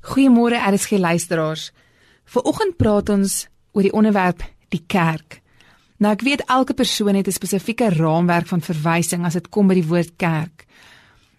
Goeiemôre 0.00 0.56
RSG 0.56 0.96
luisteraars. 0.96 1.72
Vanoggend 2.24 2.76
praat 2.80 3.08
ons 3.12 3.44
oor 3.76 3.84
die 3.84 3.92
onderwerp 3.92 4.40
die 4.72 4.80
kerk. 4.86 5.42
Nou 6.00 6.14
ek 6.14 6.24
weet 6.24 6.44
elke 6.48 6.72
persoon 6.74 7.14
het 7.14 7.28
'n 7.28 7.36
spesifieke 7.36 7.88
raamwerk 7.92 8.46
van 8.46 8.60
verwysing 8.60 9.24
as 9.24 9.36
dit 9.36 9.48
kom 9.48 9.66
by 9.68 9.74
die 9.74 9.86
woord 9.86 10.16
kerk. 10.16 10.64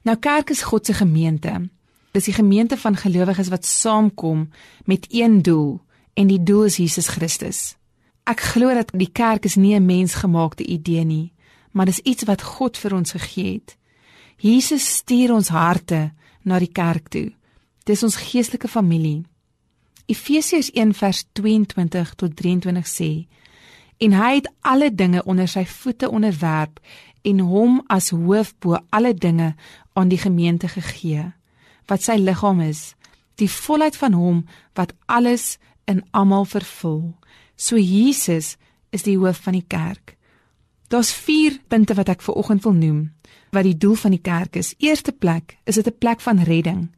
Nou 0.03 0.17
kerk 0.17 0.49
is 0.49 0.61
God 0.61 0.85
se 0.85 0.93
gemeente. 0.93 1.69
Dis 2.11 2.25
die 2.25 2.33
gemeente 2.33 2.77
van 2.77 2.95
gelowiges 2.95 3.49
wat 3.49 3.65
saamkom 3.65 4.49
met 4.85 5.07
een 5.09 5.41
doel 5.41 5.81
en 6.13 6.27
die 6.27 6.43
doel 6.43 6.63
is 6.63 6.77
Jesus 6.77 7.07
Christus. 7.07 7.75
Ek 8.23 8.39
glo 8.39 8.73
dat 8.73 8.91
die 8.93 9.11
kerk 9.11 9.45
is 9.45 9.55
nie 9.55 9.75
'n 9.75 9.85
mensgemaakte 9.85 10.63
idee 10.63 11.03
nie, 11.03 11.33
maar 11.71 11.85
dis 11.85 11.99
iets 11.99 12.23
wat 12.23 12.41
God 12.41 12.77
vir 12.77 12.93
ons 12.93 13.11
gegee 13.11 13.53
het. 13.53 13.77
Jesus 14.37 14.95
stuur 14.95 15.33
ons 15.33 15.47
harte 15.47 16.11
na 16.43 16.59
die 16.59 16.71
kerk 16.71 17.07
toe. 17.07 17.31
Dis 17.91 18.03
ons 18.07 18.15
geestelike 18.15 18.69
familie. 18.71 19.25
Efesiërs 20.07 20.69
1:22 20.71 22.13
tot 22.15 22.35
23 22.35 22.87
sê: 22.87 23.27
En 23.97 24.13
hy 24.15 24.35
het 24.35 24.47
alle 24.61 24.95
dinge 24.95 25.23
onder 25.23 25.47
sy 25.47 25.65
voete 25.65 26.09
onderwerp 26.09 26.79
en 27.21 27.39
hom 27.39 27.81
as 27.87 28.09
hoof 28.09 28.53
bo 28.59 28.79
alle 28.89 29.13
dinge 29.13 29.55
aan 29.93 30.07
die 30.07 30.17
gemeente 30.17 30.67
gegee, 30.67 31.33
wat 31.85 32.01
sy 32.01 32.15
liggaam 32.15 32.61
is, 32.61 32.95
die 33.35 33.49
volheid 33.49 33.97
van 33.97 34.13
hom 34.13 34.45
wat 34.73 34.95
alles 35.05 35.57
in 35.85 36.03
almal 36.11 36.45
vervul. 36.45 37.19
So 37.55 37.75
Jesus 37.75 38.55
is 38.89 39.03
die 39.03 39.17
hoof 39.17 39.43
van 39.43 39.53
die 39.53 39.67
kerk. 39.67 40.15
Daar's 40.87 41.11
4 41.11 41.59
punte 41.67 41.93
wat 41.93 42.09
ek 42.09 42.21
vir 42.21 42.35
oggend 42.35 42.63
wil 42.63 42.73
noem 42.73 43.11
wat 43.51 43.67
die 43.67 43.77
doel 43.77 43.95
van 43.95 44.11
die 44.11 44.23
kerk 44.23 44.55
is. 44.55 44.75
Eerste 44.79 45.11
plek, 45.11 45.57
is 45.65 45.75
dit 45.75 45.87
'n 45.87 45.97
plek 45.99 46.21
van 46.21 46.39
redding 46.39 46.89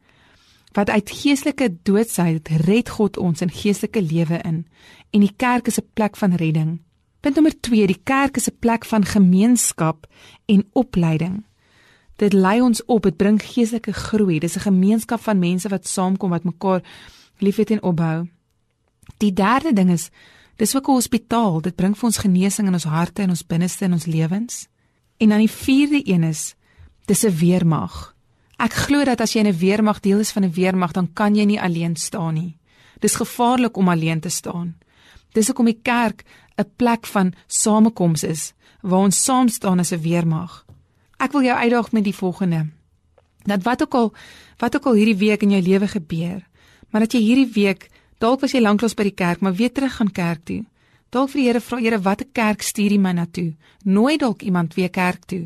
wat 0.74 0.90
uit 0.90 1.10
geestelike 1.10 1.70
doodsheid 1.82 2.48
red 2.66 2.88
God 2.88 3.16
ons 3.16 3.40
in 3.40 3.50
geestelike 3.50 4.02
lewe 4.02 4.40
in 4.42 4.66
en 5.14 5.20
die 5.22 5.34
kerk 5.36 5.66
is 5.70 5.78
'n 5.78 5.90
plek 5.94 6.16
van 6.16 6.34
redding. 6.34 6.80
Punt 7.20 7.34
nommer 7.34 7.60
2, 7.60 7.86
die 7.86 8.00
kerk 8.04 8.36
is 8.36 8.48
'n 8.48 8.58
plek 8.58 8.84
van 8.84 9.04
gemeenskap 9.04 10.06
en 10.46 10.68
opleiding. 10.72 11.44
Dit 12.16 12.32
lei 12.32 12.60
ons 12.60 12.84
op, 12.84 13.02
dit 13.02 13.16
bring 13.16 13.42
geestelike 13.42 13.92
groei. 13.92 14.38
Dis 14.38 14.56
'n 14.56 14.60
gemeenskap 14.70 15.20
van 15.20 15.38
mense 15.38 15.68
wat 15.68 15.86
saamkom 15.86 16.30
wat 16.30 16.44
mekaar 16.44 16.82
liefhet 17.38 17.70
en 17.70 17.82
opbou. 17.82 18.28
Die 19.16 19.32
derde 19.32 19.72
ding 19.72 19.90
is 19.90 20.10
dis 20.56 20.76
ook 20.76 20.88
'n 20.88 20.92
hospitaal. 20.92 21.60
Dit 21.60 21.74
bring 21.74 21.96
vir 21.96 22.04
ons 22.04 22.18
genesing 22.18 22.66
in 22.66 22.72
ons 22.72 22.84
harte 22.84 23.22
en 23.22 23.28
ons 23.28 23.46
binneste 23.46 23.84
in 23.84 23.92
ons 23.92 24.06
lewens. 24.06 24.68
En 25.16 25.28
dan 25.28 25.38
die 25.38 25.50
vierde 25.50 26.08
een 26.08 26.22
is 26.22 26.54
dis 27.04 27.24
'n 27.24 27.36
weermag. 27.36 28.13
Ek 28.64 28.72
glo 28.86 29.04
dat 29.04 29.20
as 29.20 29.34
jy 29.34 29.42
in 29.44 29.52
'n 29.52 29.58
weermag 29.60 30.00
deel 30.00 30.20
is 30.20 30.32
van 30.32 30.44
'n 30.44 30.52
weermag, 30.52 30.92
dan 30.92 31.12
kan 31.12 31.34
jy 31.34 31.44
nie 31.44 31.60
alleen 31.60 31.96
staan 31.96 32.34
nie. 32.34 32.56
Dis 33.00 33.14
gevaarlik 33.14 33.76
om 33.76 33.88
alleen 33.88 34.20
te 34.20 34.28
staan. 34.28 34.76
Dis 35.32 35.46
hoekom 35.46 35.66
die 35.66 35.80
kerk 35.82 36.24
'n 36.56 36.70
plek 36.76 37.06
van 37.06 37.34
samekoms 37.46 38.22
is 38.22 38.52
waar 38.80 39.04
ons 39.04 39.24
saam 39.24 39.48
staan 39.48 39.78
as 39.78 39.92
'n 39.92 40.00
weermag. 40.00 40.64
Ek 41.18 41.32
wil 41.32 41.42
jou 41.42 41.56
uitdaag 41.56 41.92
met 41.92 42.04
die 42.04 42.14
volgende. 42.14 42.70
Dat 43.42 43.62
wat 43.62 43.82
ook 43.82 43.94
al 43.94 44.12
wat 44.58 44.76
ook 44.76 44.86
al 44.86 44.94
hierdie 44.94 45.18
week 45.18 45.42
in 45.42 45.50
jou 45.50 45.62
lewe 45.62 45.88
gebeur, 45.88 46.48
maar 46.90 47.00
dat 47.00 47.12
jy 47.12 47.20
hierdie 47.20 47.52
week 47.52 47.90
dalk 48.18 48.40
was 48.40 48.52
jy 48.52 48.60
lanklaas 48.60 48.94
by 48.94 49.02
die 49.02 49.14
kerk, 49.14 49.40
maar 49.40 49.54
weer 49.54 49.72
terug 49.72 49.96
gaan 49.96 50.12
kerk 50.12 50.44
toe. 50.44 50.64
Dalk 51.14 51.30
vir 51.30 51.38
die 51.38 51.46
Here 51.46 51.60
vra 51.62 51.76
Here 51.78 51.98
watter 52.02 52.26
kerk 52.34 52.64
stuur 52.66 52.90
jy 52.90 52.98
my 52.98 53.12
na 53.14 53.28
toe? 53.30 53.52
Nooi 53.86 54.16
dalk 54.18 54.42
iemand 54.42 54.72
weer 54.74 54.90
kerk 54.90 55.28
toe, 55.30 55.44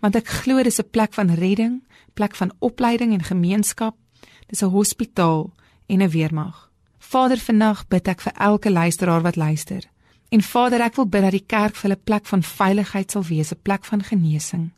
want 0.00 0.16
ek 0.16 0.30
glo 0.40 0.62
dis 0.64 0.80
'n 0.80 0.88
plek 0.88 1.12
van 1.12 1.34
redding, 1.36 1.82
plek 2.14 2.34
van 2.36 2.52
opleiding 2.60 3.12
en 3.12 3.22
gemeenskap. 3.22 3.94
Dis 4.48 4.62
'n 4.62 4.72
hospitaal 4.72 5.52
en 5.88 6.00
'n 6.00 6.08
weermag. 6.08 6.70
Vader, 6.98 7.36
vandag 7.36 7.88
bid 7.88 8.08
ek 8.08 8.20
vir 8.20 8.32
elke 8.32 8.70
luisteraar 8.70 9.22
wat 9.22 9.36
luister. 9.36 9.82
En 10.30 10.40
Vader, 10.40 10.80
ek 10.80 10.96
wil 10.96 11.06
bid 11.06 11.22
dat 11.22 11.32
die 11.32 11.46
kerk 11.46 11.76
vir 11.76 11.90
hulle 11.90 12.04
plek 12.04 12.26
van 12.26 12.42
veiligheid 12.42 13.10
sal 13.10 13.22
wees, 13.22 13.52
'n 13.52 13.60
plek 13.62 13.84
van 13.84 14.02
genesing, 14.02 14.70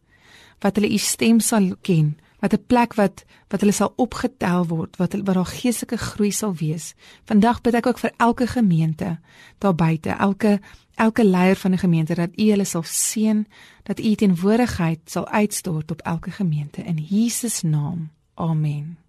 wat 0.61 0.75
hulle 0.75 0.93
u 0.93 0.99
stem 0.99 1.41
sal 1.41 1.77
ken, 1.83 2.17
wat 2.43 2.53
'n 2.53 2.67
plek 2.67 2.95
wat 2.95 3.25
wat 3.49 3.61
hulle 3.61 3.73
sal 3.73 3.93
opgetel 3.97 4.67
word, 4.67 4.97
wat 4.97 5.13
wat 5.13 5.35
daar 5.35 5.47
geestelike 5.47 5.97
groei 5.97 6.31
sal 6.31 6.55
wees. 6.55 6.95
Vandag 7.25 7.61
bid 7.61 7.75
ek 7.75 7.87
ook 7.87 7.99
vir 7.99 8.13
elke 8.17 8.47
gemeente 8.47 9.19
daar 9.59 9.75
buite, 9.75 10.11
elke 10.11 10.61
elke 10.95 11.25
leier 11.25 11.57
van 11.57 11.73
'n 11.73 11.79
gemeente 11.79 12.15
dat 12.15 12.39
U 12.39 12.51
hulle 12.51 12.65
sal 12.65 12.83
seën, 12.83 13.47
dat 13.83 14.01
U 14.01 14.15
teenwoordigheid 14.15 15.01
sal 15.05 15.29
uitstort 15.29 15.91
op 15.91 16.01
elke 16.01 16.31
gemeente 16.31 16.83
in 16.83 16.97
Jesus 16.97 17.63
naam. 17.63 18.11
Amen. 18.35 19.02